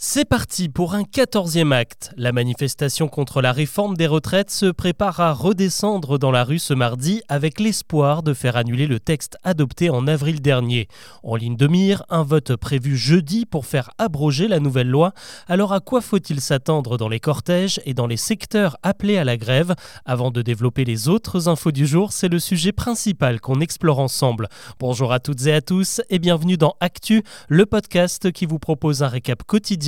C'est 0.00 0.24
parti 0.24 0.68
pour 0.68 0.94
un 0.94 1.02
quatorzième 1.02 1.72
acte. 1.72 2.12
La 2.16 2.30
manifestation 2.30 3.08
contre 3.08 3.42
la 3.42 3.50
réforme 3.50 3.96
des 3.96 4.06
retraites 4.06 4.52
se 4.52 4.66
prépare 4.66 5.18
à 5.18 5.32
redescendre 5.32 6.20
dans 6.20 6.30
la 6.30 6.44
rue 6.44 6.60
ce 6.60 6.72
mardi 6.72 7.20
avec 7.26 7.58
l'espoir 7.58 8.22
de 8.22 8.32
faire 8.32 8.54
annuler 8.54 8.86
le 8.86 9.00
texte 9.00 9.38
adopté 9.42 9.90
en 9.90 10.06
avril 10.06 10.40
dernier. 10.40 10.86
En 11.24 11.34
ligne 11.34 11.56
de 11.56 11.66
mire, 11.66 12.04
un 12.10 12.22
vote 12.22 12.54
prévu 12.54 12.96
jeudi 12.96 13.44
pour 13.44 13.66
faire 13.66 13.90
abroger 13.98 14.46
la 14.46 14.60
nouvelle 14.60 14.88
loi. 14.88 15.14
Alors 15.48 15.72
à 15.72 15.80
quoi 15.80 16.00
faut-il 16.00 16.40
s'attendre 16.40 16.96
dans 16.96 17.08
les 17.08 17.18
cortèges 17.18 17.80
et 17.84 17.92
dans 17.92 18.06
les 18.06 18.16
secteurs 18.16 18.76
appelés 18.84 19.18
à 19.18 19.24
la 19.24 19.36
grève? 19.36 19.74
Avant 20.04 20.30
de 20.30 20.42
développer 20.42 20.84
les 20.84 21.08
autres 21.08 21.48
infos 21.48 21.72
du 21.72 21.88
jour, 21.88 22.12
c'est 22.12 22.28
le 22.28 22.38
sujet 22.38 22.70
principal 22.70 23.40
qu'on 23.40 23.58
explore 23.58 23.98
ensemble. 23.98 24.46
Bonjour 24.78 25.12
à 25.12 25.18
toutes 25.18 25.44
et 25.48 25.54
à 25.54 25.60
tous 25.60 26.00
et 26.08 26.20
bienvenue 26.20 26.56
dans 26.56 26.76
Actu, 26.78 27.24
le 27.48 27.66
podcast 27.66 28.30
qui 28.30 28.46
vous 28.46 28.60
propose 28.60 29.02
un 29.02 29.08
récap 29.08 29.42
quotidien 29.42 29.87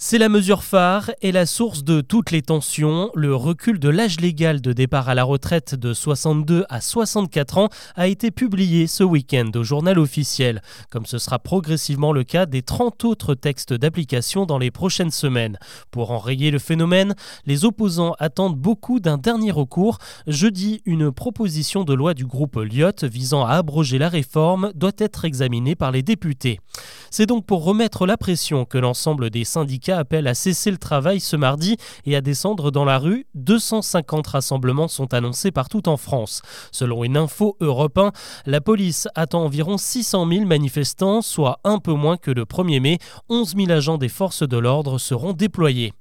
c'est 0.00 0.18
la 0.18 0.28
mesure 0.28 0.62
phare 0.62 1.10
et 1.22 1.32
la 1.32 1.44
source 1.44 1.82
de 1.82 2.00
toutes 2.00 2.30
les 2.30 2.40
tensions. 2.40 3.10
Le 3.16 3.34
recul 3.34 3.80
de 3.80 3.88
l'âge 3.88 4.20
légal 4.20 4.60
de 4.60 4.72
départ 4.72 5.08
à 5.08 5.14
la 5.16 5.24
retraite 5.24 5.74
de 5.74 5.92
62 5.92 6.64
à 6.68 6.80
64 6.80 7.58
ans 7.58 7.68
a 7.96 8.06
été 8.06 8.30
publié 8.30 8.86
ce 8.86 9.02
week-end 9.02 9.50
au 9.56 9.64
journal 9.64 9.98
officiel, 9.98 10.62
comme 10.88 11.04
ce 11.04 11.18
sera 11.18 11.40
progressivement 11.40 12.12
le 12.12 12.22
cas 12.22 12.46
des 12.46 12.62
30 12.62 13.04
autres 13.06 13.34
textes 13.34 13.72
d'application 13.72 14.46
dans 14.46 14.58
les 14.58 14.70
prochaines 14.70 15.10
semaines. 15.10 15.58
Pour 15.90 16.12
enrayer 16.12 16.52
le 16.52 16.60
phénomène, 16.60 17.16
les 17.44 17.64
opposants 17.64 18.14
attendent 18.20 18.56
beaucoup 18.56 19.00
d'un 19.00 19.18
dernier 19.18 19.50
recours. 19.50 19.98
Jeudi, 20.28 20.80
une 20.86 21.10
proposition 21.10 21.82
de 21.82 21.92
loi 21.92 22.14
du 22.14 22.24
groupe 22.24 22.54
Lyot 22.54 23.02
visant 23.02 23.44
à 23.44 23.54
abroger 23.54 23.98
la 23.98 24.08
réforme 24.08 24.70
doit 24.76 24.92
être 24.98 25.24
examinée 25.24 25.74
par 25.74 25.90
les 25.90 26.04
députés. 26.04 26.60
C'est 27.10 27.26
donc 27.26 27.46
pour 27.46 27.64
remettre 27.64 28.06
la 28.06 28.16
pression 28.16 28.64
que 28.64 28.78
l'ensemble 28.78 29.30
des 29.30 29.42
syndicats 29.42 29.87
appelle 29.96 30.26
à 30.26 30.34
cesser 30.34 30.70
le 30.70 30.76
travail 30.76 31.20
ce 31.20 31.36
mardi 31.36 31.78
et 32.04 32.14
à 32.14 32.20
descendre 32.20 32.70
dans 32.70 32.84
la 32.84 32.98
rue. 32.98 33.26
250 33.34 34.26
rassemblements 34.26 34.88
sont 34.88 35.14
annoncés 35.14 35.50
partout 35.50 35.88
en 35.88 35.96
France. 35.96 36.42
Selon 36.72 37.04
une 37.04 37.16
info 37.16 37.56
Europe 37.60 37.96
1, 37.96 38.12
la 38.44 38.60
police 38.60 39.08
attend 39.14 39.44
environ 39.44 39.78
600 39.78 40.28
000 40.28 40.44
manifestants, 40.44 41.22
soit 41.22 41.60
un 41.64 41.78
peu 41.78 41.92
moins 41.92 42.18
que 42.18 42.30
le 42.30 42.44
1er 42.44 42.80
mai. 42.80 42.98
11 43.30 43.56
000 43.56 43.70
agents 43.70 43.96
des 43.96 44.10
forces 44.10 44.46
de 44.46 44.58
l'ordre 44.58 44.98
seront 44.98 45.32
déployés. 45.32 45.94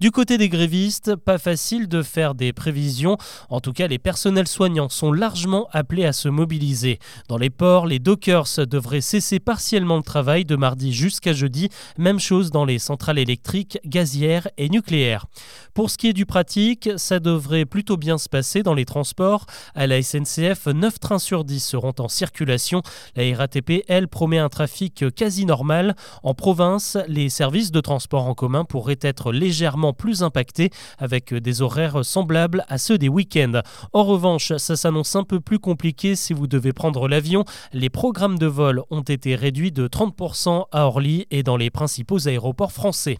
Du 0.00 0.10
côté 0.10 0.38
des 0.38 0.48
grévistes, 0.48 1.14
pas 1.16 1.38
facile 1.38 1.88
de 1.88 2.02
faire 2.02 2.34
des 2.34 2.54
prévisions. 2.54 3.18
En 3.50 3.60
tout 3.60 3.72
cas, 3.72 3.88
les 3.88 3.98
personnels 3.98 4.48
soignants 4.48 4.88
sont 4.88 5.12
largement 5.12 5.68
appelés 5.72 6.06
à 6.06 6.12
se 6.12 6.28
mobiliser. 6.30 6.98
Dans 7.28 7.38
les 7.38 7.50
ports, 7.50 7.86
les 7.86 7.98
dockers 7.98 8.66
devraient 8.66 9.00
cesser 9.00 9.38
partiellement 9.38 9.96
le 9.96 10.02
travail 10.02 10.46
de 10.46 10.56
mardi 10.56 10.92
jusqu'à 10.92 11.34
jeudi. 11.34 11.68
Même 11.98 12.20
chose 12.20 12.50
dans 12.50 12.64
les 12.64 12.78
centrales 12.78 13.18
électriques 13.18 13.33
électrique, 13.34 13.80
gazière 13.84 14.46
et 14.58 14.68
nucléaire. 14.68 15.26
Pour 15.74 15.90
ce 15.90 15.98
qui 15.98 16.06
est 16.06 16.12
du 16.12 16.24
pratique, 16.24 16.88
ça 16.98 17.18
devrait 17.18 17.64
plutôt 17.64 17.96
bien 17.96 18.16
se 18.16 18.28
passer 18.28 18.62
dans 18.62 18.74
les 18.74 18.84
transports. 18.84 19.46
À 19.74 19.88
la 19.88 20.00
SNCF, 20.00 20.66
9 20.66 21.00
trains 21.00 21.18
sur 21.18 21.42
10 21.42 21.58
seront 21.58 21.94
en 21.98 22.06
circulation. 22.06 22.82
La 23.16 23.36
RATP, 23.36 23.82
elle, 23.88 24.06
promet 24.06 24.38
un 24.38 24.48
trafic 24.48 25.04
quasi 25.16 25.46
normal. 25.46 25.96
En 26.22 26.32
province, 26.34 26.96
les 27.08 27.28
services 27.28 27.72
de 27.72 27.80
transport 27.80 28.26
en 28.28 28.34
commun 28.34 28.64
pourraient 28.64 29.00
être 29.00 29.32
légèrement 29.32 29.92
plus 29.92 30.22
impactés 30.22 30.70
avec 30.98 31.34
des 31.34 31.60
horaires 31.60 32.04
semblables 32.04 32.64
à 32.68 32.78
ceux 32.78 32.98
des 32.98 33.08
week-ends. 33.08 33.62
En 33.92 34.04
revanche, 34.04 34.52
ça 34.58 34.76
s'annonce 34.76 35.16
un 35.16 35.24
peu 35.24 35.40
plus 35.40 35.58
compliqué 35.58 36.14
si 36.14 36.34
vous 36.34 36.46
devez 36.46 36.72
prendre 36.72 37.08
l'avion. 37.08 37.44
Les 37.72 37.90
programmes 37.90 38.38
de 38.38 38.46
vol 38.46 38.82
ont 38.90 39.02
été 39.02 39.34
réduits 39.34 39.72
de 39.72 39.88
30% 39.88 40.66
à 40.70 40.86
Orly 40.86 41.26
et 41.32 41.42
dans 41.42 41.56
les 41.56 41.70
principaux 41.70 42.28
aéroports 42.28 42.70
français. 42.70 43.18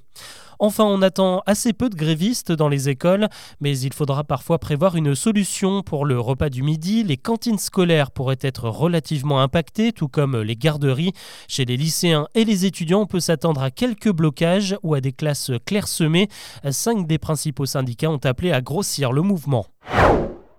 Enfin, 0.58 0.84
on 0.84 1.02
attend 1.02 1.42
assez 1.46 1.72
peu 1.72 1.90
de 1.90 1.96
grévistes 1.96 2.52
dans 2.52 2.68
les 2.68 2.88
écoles, 2.88 3.28
mais 3.60 3.78
il 3.78 3.92
faudra 3.92 4.24
parfois 4.24 4.58
prévoir 4.58 4.96
une 4.96 5.14
solution 5.14 5.82
pour 5.82 6.04
le 6.04 6.18
repas 6.18 6.48
du 6.48 6.62
midi. 6.62 7.02
Les 7.02 7.16
cantines 7.16 7.58
scolaires 7.58 8.10
pourraient 8.10 8.38
être 8.40 8.68
relativement 8.68 9.40
impactées, 9.40 9.92
tout 9.92 10.08
comme 10.08 10.40
les 10.40 10.56
garderies. 10.56 11.12
Chez 11.48 11.64
les 11.64 11.76
lycéens 11.76 12.28
et 12.34 12.44
les 12.44 12.66
étudiants, 12.66 13.02
on 13.02 13.06
peut 13.06 13.20
s'attendre 13.20 13.62
à 13.62 13.70
quelques 13.70 14.12
blocages 14.12 14.76
ou 14.82 14.94
à 14.94 15.00
des 15.00 15.12
classes 15.12 15.50
clairsemées. 15.66 16.28
Cinq 16.70 17.06
des 17.06 17.18
principaux 17.18 17.66
syndicats 17.66 18.10
ont 18.10 18.20
appelé 18.24 18.52
à 18.52 18.60
grossir 18.60 19.12
le 19.12 19.22
mouvement. 19.22 19.66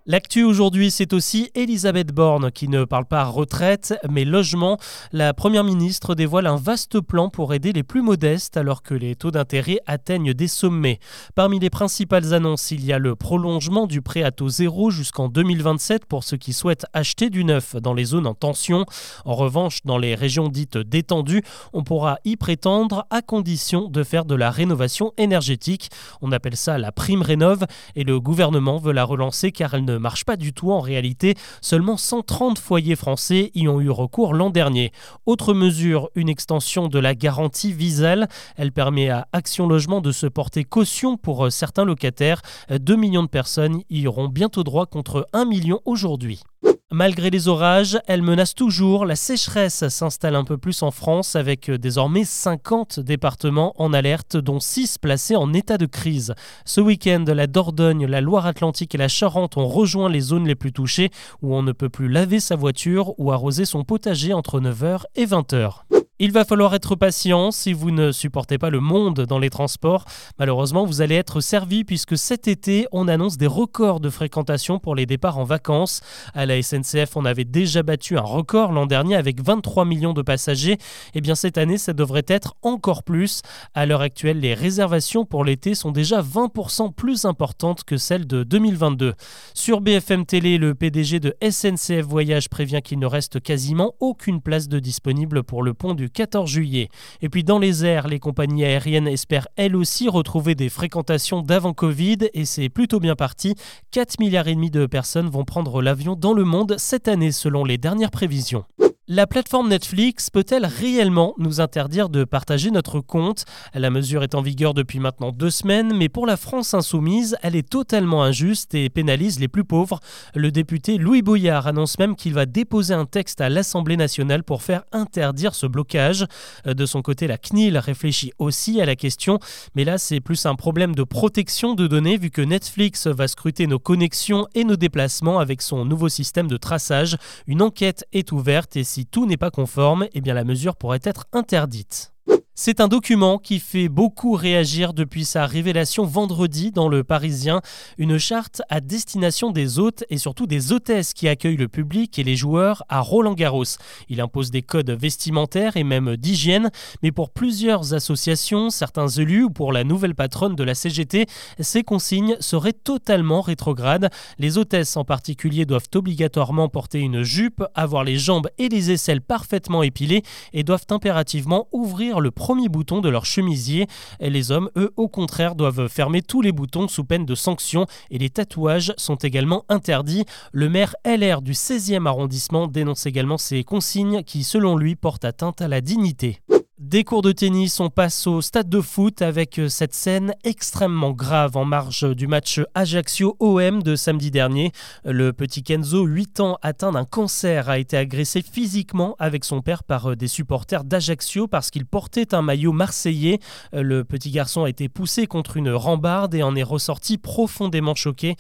L'actu 0.07 0.43
aujourd'hui, 0.43 0.91
c'est 0.91 1.13
aussi 1.13 1.49
Elisabeth 1.55 2.13
Borne 2.13 2.51
qui 2.51 2.67
ne 2.67 2.85
parle 2.85 3.05
pas 3.05 3.23
retraite, 3.23 3.95
mais 4.07 4.23
logement. 4.23 4.77
La 5.11 5.33
Première 5.33 5.63
ministre 5.63 6.13
dévoile 6.13 6.45
un 6.45 6.57
vaste 6.57 7.01
plan 7.01 7.29
pour 7.29 7.55
aider 7.55 7.73
les 7.73 7.81
plus 7.81 8.03
modestes 8.03 8.55
alors 8.55 8.83
que 8.83 8.93
les 8.93 9.15
taux 9.15 9.31
d'intérêt 9.31 9.79
atteignent 9.87 10.35
des 10.35 10.47
sommets. 10.47 10.99
Parmi 11.33 11.57
les 11.57 11.71
principales 11.71 12.35
annonces, 12.35 12.69
il 12.69 12.85
y 12.85 12.93
a 12.93 12.99
le 12.99 13.15
prolongement 13.15 13.87
du 13.87 14.03
prêt 14.03 14.21
à 14.21 14.29
taux 14.29 14.47
zéro 14.47 14.91
jusqu'en 14.91 15.27
2027 15.27 16.05
pour 16.05 16.23
ceux 16.23 16.37
qui 16.37 16.53
souhaitent 16.53 16.85
acheter 16.93 17.31
du 17.31 17.43
neuf 17.43 17.75
dans 17.75 17.95
les 17.95 18.05
zones 18.05 18.27
en 18.27 18.35
tension. 18.35 18.85
En 19.25 19.33
revanche, 19.33 19.79
dans 19.85 19.97
les 19.97 20.13
régions 20.13 20.49
dites 20.49 20.77
détendues, 20.77 21.41
on 21.73 21.83
pourra 21.83 22.19
y 22.25 22.35
prétendre 22.35 23.07
à 23.09 23.23
condition 23.23 23.89
de 23.89 24.03
faire 24.03 24.25
de 24.25 24.35
la 24.35 24.51
rénovation 24.51 25.13
énergétique. 25.17 25.89
On 26.21 26.31
appelle 26.31 26.57
ça 26.57 26.77
la 26.77 26.91
prime 26.91 27.23
rénov 27.23 27.65
et 27.95 28.03
le 28.03 28.19
gouvernement 28.19 28.77
veut 28.77 28.93
la 28.93 29.03
relancer 29.03 29.51
car 29.51 29.73
elle 29.73 29.85
ne 29.85 29.94
marche 29.99 30.25
pas 30.25 30.37
du 30.37 30.53
tout 30.53 30.71
en 30.71 30.79
réalité. 30.79 31.35
Seulement 31.61 31.97
130 31.97 32.59
foyers 32.59 32.95
français 32.95 33.51
y 33.55 33.67
ont 33.67 33.81
eu 33.81 33.89
recours 33.89 34.33
l'an 34.33 34.49
dernier. 34.49 34.91
Autre 35.25 35.53
mesure, 35.53 36.09
une 36.15 36.29
extension 36.29 36.87
de 36.87 36.99
la 36.99 37.15
garantie 37.15 37.73
Visal. 37.73 38.27
Elle 38.55 38.71
permet 38.71 39.09
à 39.09 39.27
Action 39.31 39.67
Logement 39.67 40.01
de 40.01 40.11
se 40.11 40.27
porter 40.27 40.63
caution 40.63 41.17
pour 41.17 41.45
euh, 41.45 41.49
certains 41.49 41.85
locataires. 41.85 42.41
2 42.69 42.95
millions 42.95 43.23
de 43.23 43.27
personnes 43.27 43.81
y 43.89 44.07
auront 44.07 44.27
bientôt 44.27 44.63
droit 44.63 44.85
contre 44.85 45.27
1 45.33 45.45
million 45.45 45.81
aujourd'hui. 45.85 46.41
Malgré 46.91 47.31
les 47.31 47.47
orages, 47.47 47.97
elle 48.05 48.21
menace 48.21 48.53
toujours. 48.53 49.07
La 49.07 49.15
sécheresse 49.15 49.87
s'installe 49.87 50.35
un 50.35 50.43
peu 50.43 50.59
plus 50.59 50.83
en 50.83 50.91
France 50.91 51.35
avec 51.35 51.67
euh, 51.67 51.79
désormais 51.79 52.25
50 52.25 52.99
départements 52.99 53.73
en 53.77 53.91
alerte, 53.91 54.37
dont 54.37 54.59
6 54.59 54.99
placés 54.99 55.35
en 55.35 55.51
état 55.51 55.79
de 55.79 55.87
crise. 55.87 56.35
Ce 56.63 56.79
week-end, 56.81 57.25
la 57.27 57.47
Dordogne, 57.47 58.05
la 58.05 58.21
Loire-Atlantique 58.21 58.93
et 58.93 58.99
la 58.99 59.07
Charente 59.07 59.57
ont 59.57 59.67
rejoint 59.67 60.09
les 60.09 60.21
zones 60.21 60.47
les 60.47 60.53
plus 60.53 60.73
touchées 60.73 61.09
où 61.41 61.55
on 61.55 61.63
ne 61.63 61.71
peut 61.71 61.89
plus 61.89 62.07
laver 62.07 62.39
sa 62.39 62.55
voiture 62.55 63.19
ou 63.19 63.31
arroser 63.31 63.65
son 63.65 63.83
potager 63.83 64.33
entre 64.33 64.61
9h 64.61 65.05
et 65.15 65.25
20h. 65.25 66.04
Il 66.17 66.31
va 66.31 66.45
falloir 66.45 66.73
être 66.73 66.95
patient 66.95 67.51
si 67.51 67.73
vous 67.73 67.91
ne 67.91 68.13
supportez 68.13 68.57
pas 68.57 68.69
le 68.69 68.79
monde 68.79 69.25
dans 69.25 69.37
les 69.37 69.49
transports. 69.49 70.05
Malheureusement, 70.39 70.85
vous 70.85 71.01
allez 71.01 71.15
être 71.15 71.41
servi 71.41 71.83
puisque 71.83 72.17
cet 72.17 72.47
été, 72.47 72.87
on 72.93 73.09
annonce 73.09 73.35
des 73.35 73.47
records 73.47 73.99
de 73.99 74.09
fréquentation 74.09 74.79
pour 74.79 74.95
les 74.95 75.05
départs 75.05 75.39
en 75.39 75.43
vacances. 75.43 75.99
À 76.33 76.45
la 76.45 76.61
SNCF, 76.61 77.17
on 77.17 77.25
avait 77.25 77.43
déjà 77.43 77.83
battu 77.83 78.17
un 78.17 78.21
record 78.21 78.71
l'an 78.71 78.85
dernier 78.85 79.17
avec 79.17 79.41
23 79.41 79.83
millions 79.83 80.13
de 80.13 80.21
passagers. 80.21 80.77
Eh 81.15 81.19
bien 81.19 81.35
cette 81.35 81.57
année, 81.57 81.77
ça 81.77 81.91
devrait 81.91 82.23
être 82.29 82.55
encore 82.61 83.03
plus. 83.03 83.41
À 83.73 83.85
l'heure 83.85 83.99
actuelle, 83.99 84.39
les 84.39 84.53
réservations 84.53 85.25
pour 85.25 85.43
l'été 85.43 85.75
sont 85.75 85.91
déjà 85.91 86.21
20% 86.21 86.93
plus 86.93 87.25
importantes 87.25 87.83
que 87.83 87.97
celles 87.97 88.25
de 88.25 88.43
2022. 88.43 89.15
Sur 89.53 89.81
BFM 89.81 90.25
Télé, 90.25 90.59
le 90.59 90.75
PDG 90.75 91.19
de 91.19 91.35
SNCF 91.41 92.05
Voyage 92.05 92.47
prévient 92.47 92.79
qu'il 92.81 92.99
ne 92.99 93.05
reste 93.05 93.41
quasiment 93.41 93.95
aucune 93.99 94.39
place 94.39 94.69
de 94.69 94.79
disponible 94.79 95.43
pour 95.43 95.61
le 95.61 95.73
pont 95.73 95.93
du 95.93 96.04
14 96.07 96.49
juillet. 96.49 96.89
Et 97.21 97.29
puis 97.29 97.43
dans 97.43 97.59
les 97.59 97.85
airs, 97.85 98.07
les 98.07 98.19
compagnies 98.19 98.63
aériennes 98.63 99.07
espèrent 99.07 99.47
elles 99.57 99.75
aussi 99.75 100.07
retrouver 100.07 100.55
des 100.55 100.69
fréquentations 100.69 101.41
d'avant 101.41 101.73
Covid 101.73 102.17
et 102.33 102.45
c'est 102.45 102.69
plutôt 102.69 102.99
bien 102.99 103.15
parti. 103.15 103.55
4 103.91 104.19
milliards 104.19 104.45
de 104.45 104.85
personnes 104.85 105.29
vont 105.29 105.43
prendre 105.43 105.81
l'avion 105.81 106.15
dans 106.15 106.33
le 106.33 106.43
monde 106.43 106.75
cette 106.77 107.07
année 107.07 107.31
selon 107.31 107.63
les 107.63 107.77
dernières 107.77 108.11
prévisions. 108.11 108.65
La 109.07 109.27
plateforme 109.27 109.69
Netflix 109.69 110.31
peut-elle 110.31 110.65
réellement 110.65 111.35
nous 111.37 111.61
interdire 111.61 112.09
de 112.09 112.23
partager 112.23 112.71
notre 112.71 113.01
compte? 113.01 113.45
La 113.75 113.91
mesure 113.91 114.23
est 114.23 114.33
en 114.33 114.41
vigueur 114.41 114.73
depuis 114.73 114.97
maintenant 114.97 115.31
deux 115.31 115.51
semaines, 115.51 115.95
mais 115.95 116.09
pour 116.09 116.25
la 116.25 116.37
France 116.37 116.73
insoumise, 116.73 117.37
elle 117.43 117.55
est 117.55 117.69
totalement 117.69 118.23
injuste 118.23 118.73
et 118.73 118.89
pénalise 118.89 119.39
les 119.39 119.47
plus 119.47 119.63
pauvres. 119.63 119.99
Le 120.33 120.49
député 120.49 120.97
Louis 120.97 121.21
Boyard 121.21 121.67
annonce 121.67 121.99
même 121.99 122.15
qu'il 122.15 122.33
va 122.33 122.47
déposer 122.47 122.95
un 122.95 123.05
texte 123.05 123.41
à 123.41 123.49
l'Assemblée 123.49 123.95
nationale 123.95 124.43
pour 124.43 124.63
faire 124.63 124.85
interdire 124.91 125.53
ce 125.53 125.67
blocage. 125.67 126.25
De 126.65 126.85
son 126.87 127.03
côté, 127.03 127.27
la 127.27 127.37
CNIL 127.37 127.77
réfléchit 127.77 128.31
aussi 128.39 128.81
à 128.81 128.87
la 128.87 128.95
question, 128.95 129.37
mais 129.75 129.83
là 129.83 129.99
c'est 129.99 130.19
plus 130.19 130.47
un 130.47 130.55
problème 130.55 130.95
de 130.95 131.03
protection 131.03 131.75
de 131.75 131.85
données 131.85 132.17
vu 132.17 132.31
que 132.31 132.41
Netflix 132.41 133.05
va 133.05 133.27
scruter 133.27 133.67
nos 133.67 133.77
connexions 133.77 134.47
et 134.55 134.63
nos 134.63 134.77
déplacements 134.77 135.37
avec 135.37 135.61
son 135.61 135.85
nouveau 135.85 136.09
système 136.09 136.47
de 136.47 136.57
traçage. 136.57 137.17
Une 137.45 137.61
enquête 137.61 138.03
est 138.11 138.31
ouverte 138.31 138.75
et 138.77 138.94
si 138.95 139.05
tout 139.05 139.25
n'est 139.25 139.35
pas 139.35 139.51
conforme, 139.51 140.07
eh 140.13 140.21
bien 140.21 140.33
la 140.33 140.45
mesure 140.45 140.77
pourrait 140.77 141.01
être 141.03 141.25
interdite. 141.33 142.14
C'est 142.57 142.79
un 142.79 142.87
document 142.87 143.37
qui 143.37 143.59
fait 143.59 143.89
beaucoup 143.89 144.31
réagir 144.31 144.93
depuis 144.93 145.25
sa 145.25 145.45
révélation 145.45 146.05
vendredi 146.05 146.71
dans 146.71 146.87
le 146.87 147.03
Parisien, 147.03 147.61
une 147.97 148.17
charte 148.17 148.61
à 148.69 148.79
destination 148.79 149.51
des 149.51 149.77
hôtes 149.77 150.05
et 150.09 150.17
surtout 150.17 150.47
des 150.47 150.71
hôtesses 150.71 151.13
qui 151.13 151.27
accueillent 151.27 151.57
le 151.57 151.67
public 151.67 152.17
et 152.17 152.23
les 152.23 152.37
joueurs 152.37 152.83
à 152.87 153.01
Roland-Garros. 153.01 153.65
Il 154.07 154.21
impose 154.21 154.51
des 154.51 154.61
codes 154.61 154.89
vestimentaires 154.89 155.75
et 155.75 155.83
même 155.83 156.15
d'hygiène, 156.15 156.71
mais 157.03 157.11
pour 157.11 157.29
plusieurs 157.29 157.93
associations, 157.93 158.69
certains 158.69 159.09
élus 159.09 159.43
ou 159.43 159.49
pour 159.49 159.73
la 159.73 159.83
nouvelle 159.83 160.15
patronne 160.15 160.55
de 160.55 160.63
la 160.63 160.75
CGT, 160.75 161.25
ces 161.59 161.83
consignes 161.83 162.37
seraient 162.39 162.71
totalement 162.71 163.41
rétrogrades. 163.41 164.09
Les 164.39 164.57
hôtesses 164.57 164.95
en 164.95 165.03
particulier 165.03 165.65
doivent 165.65 165.89
obligatoirement 165.93 166.69
porter 166.69 167.01
une 167.01 167.21
jupe, 167.21 167.65
avoir 167.75 168.05
les 168.05 168.17
jambes 168.17 168.47
et 168.57 168.69
les 168.69 168.91
aisselles 168.91 169.19
parfaitement 169.19 169.83
épilées 169.83 170.23
et 170.53 170.63
doivent 170.63 170.87
impérativement 170.89 171.67
ouvrir 171.73 172.21
le 172.21 172.31
premier 172.45 172.69
bouton 172.69 173.01
de 173.01 173.09
leur 173.09 173.25
chemisier. 173.25 173.87
Et 174.19 174.29
les 174.29 174.51
hommes, 174.51 174.69
eux, 174.75 174.93
au 174.97 175.07
contraire, 175.07 175.55
doivent 175.55 175.87
fermer 175.87 176.21
tous 176.21 176.43
les 176.43 176.51
boutons 176.51 176.87
sous 176.87 177.03
peine 177.03 177.25
de 177.25 177.33
sanctions 177.33 177.87
et 178.11 178.19
les 178.19 178.29
tatouages 178.29 178.93
sont 178.97 179.15
également 179.15 179.65
interdits. 179.67 180.25
Le 180.51 180.69
maire 180.69 180.95
LR 181.05 181.41
du 181.41 181.53
16e 181.53 182.05
arrondissement 182.05 182.67
dénonce 182.67 183.07
également 183.07 183.39
ces 183.39 183.63
consignes 183.63 184.21
qui, 184.21 184.43
selon 184.43 184.77
lui, 184.77 184.95
portent 184.95 185.25
atteinte 185.25 185.59
à 185.59 185.67
la 185.67 185.81
dignité. 185.81 186.39
Des 186.85 187.03
cours 187.03 187.23
de 187.23 187.31
tennis, 187.31 187.79
on 187.79 187.89
passe 187.89 188.27
au 188.27 188.41
stade 188.41 188.69
de 188.69 188.79
foot 188.79 189.23
avec 189.23 189.57
euh, 189.57 189.69
cette 189.69 189.95
scène 189.95 190.35
extrêmement 190.43 191.13
grave 191.13 191.57
en 191.57 191.65
marge 191.65 192.15
du 192.15 192.27
match 192.27 192.61
Ajaccio-OM 192.75 193.81
de 193.81 193.95
samedi 193.95 194.29
dernier. 194.29 194.71
Le 195.03 195.33
petit 195.33 195.63
Kenzo, 195.63 196.05
8 196.05 196.41
ans, 196.41 196.59
atteint 196.61 196.91
d'un 196.91 197.03
cancer, 197.03 197.69
a 197.69 197.79
été 197.79 197.97
agressé 197.97 198.43
physiquement 198.43 199.15
avec 199.17 199.45
son 199.45 199.63
père 199.63 199.83
par 199.83 200.11
euh, 200.11 200.15
des 200.15 200.27
supporters 200.27 200.83
d'Ajaccio 200.83 201.47
parce 201.47 201.71
qu'il 201.71 201.87
portait 201.87 202.35
un 202.35 202.43
maillot 202.43 202.71
marseillais. 202.71 203.39
Euh, 203.73 203.81
le 203.81 204.03
petit 204.03 204.29
garçon 204.29 204.65
a 204.65 204.69
été 204.69 204.87
poussé 204.87 205.25
contre 205.25 205.57
une 205.57 205.71
rambarde 205.71 206.35
et 206.35 206.43
en 206.43 206.55
est 206.55 206.61
ressorti 206.61 207.17
profondément 207.17 207.95
choqué. 207.95 208.35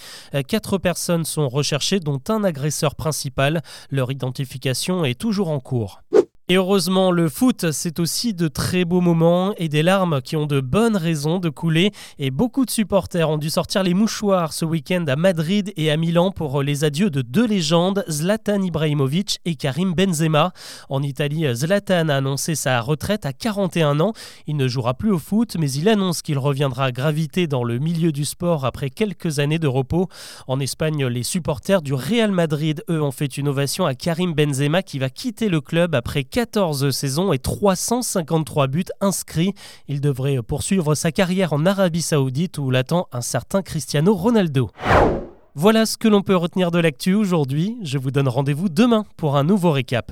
Quatre 0.47 0.77
personnes 0.77 1.25
sont 1.25 1.49
recherchées, 1.49 1.99
dont 1.99 2.21
un 2.29 2.43
agresseur 2.43 2.93
principal. 2.93 3.63
Leur 3.89 4.11
identification 4.11 5.03
est 5.03 5.19
toujours 5.19 5.49
en 5.49 5.59
cours. 5.59 6.03
Et 6.47 6.57
heureusement, 6.57 7.09
le 7.09 7.27
foot, 7.27 7.71
c'est 7.71 7.99
aussi 7.99 8.35
de 8.35 8.47
très 8.47 8.85
beaux 8.85 9.01
moments 9.01 9.55
et 9.57 9.67
des 9.67 9.81
larmes 9.81 10.21
qui 10.21 10.35
ont 10.35 10.45
de 10.45 10.59
bonnes 10.59 10.95
raisons 10.95 11.39
de 11.39 11.49
couler. 11.49 11.91
Et 12.19 12.29
beaucoup 12.29 12.65
de 12.65 12.69
supporters 12.69 13.27
ont 13.31 13.39
dû 13.39 13.49
sortir 13.49 13.81
les 13.81 13.95
mouchoirs 13.95 14.53
ce 14.53 14.63
week-end 14.63 15.03
à 15.07 15.15
Madrid 15.15 15.73
et 15.75 15.89
à 15.89 15.97
Milan 15.97 16.29
pour 16.29 16.61
les 16.61 16.83
adieux 16.83 17.09
de 17.09 17.23
deux 17.23 17.47
légendes, 17.47 18.05
Zlatan 18.11 18.61
Ibrahimovic 18.61 19.39
et 19.45 19.55
Karim 19.55 19.95
Benzema. 19.95 20.53
En 20.87 21.01
Italie, 21.01 21.47
Zlatan 21.51 22.09
a 22.09 22.17
annoncé 22.17 22.53
sa 22.53 22.79
retraite 22.79 23.25
à 23.25 23.33
41 23.33 23.99
ans. 23.99 24.13
Il 24.45 24.55
ne 24.55 24.67
jouera 24.67 24.93
plus 24.93 25.09
au 25.11 25.17
foot, 25.17 25.55
mais 25.57 25.71
il 25.71 25.89
annonce 25.89 26.21
qu'il 26.21 26.37
reviendra 26.37 26.91
graviter 26.91 27.47
dans 27.47 27.63
le 27.63 27.79
milieu 27.79 28.11
du 28.11 28.23
sport 28.23 28.65
après 28.65 28.91
quelques 28.91 29.39
années 29.39 29.57
de 29.57 29.67
repos. 29.67 30.09
En 30.45 30.59
Espagne, 30.59 31.07
les 31.07 31.23
supporters 31.23 31.81
du 31.81 31.95
Real 31.95 32.29
Madrid, 32.29 32.83
eux, 32.91 33.01
ont 33.01 33.09
fait 33.09 33.35
une 33.35 33.47
ovation 33.47 33.87
à 33.87 33.95
Karim 33.95 34.35
Benzema 34.35 34.83
qui 34.83 34.99
va 34.99 35.09
quitter 35.09 35.49
le 35.49 35.59
club 35.59 35.95
après 35.95 36.23
14 36.35 36.89
saisons 36.89 37.31
et 37.31 37.39
353 37.39 38.67
buts 38.67 38.83
inscrits. 38.99 39.53
Il 39.87 40.01
devrait 40.01 40.41
poursuivre 40.41 40.93
sa 40.93 41.13
carrière 41.13 41.53
en 41.53 41.65
Arabie 41.65 42.01
Saoudite 42.01 42.57
où 42.57 42.71
l'attend 42.71 43.07
un 43.13 43.21
certain 43.21 43.61
Cristiano 43.61 44.13
Ronaldo. 44.13 44.69
Voilà 45.53 45.85
ce 45.85 45.97
que 45.97 46.09
l'on 46.09 46.23
peut 46.23 46.35
retenir 46.35 46.71
de 46.71 46.79
l'actu 46.79 47.13
aujourd'hui. 47.13 47.77
Je 47.83 47.97
vous 47.97 48.11
donne 48.11 48.27
rendez-vous 48.27 48.67
demain 48.67 49.05
pour 49.15 49.37
un 49.37 49.45
nouveau 49.45 49.71
récap. 49.71 50.11